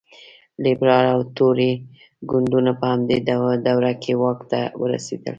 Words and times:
لېبرال 0.63 1.05
او 1.13 1.19
توري 1.35 1.71
ګوندونو 2.29 2.71
په 2.79 2.85
همدې 2.93 3.17
دوره 3.67 3.91
کې 4.01 4.13
واک 4.21 4.39
ته 4.51 4.61
ورسېدل. 4.81 5.29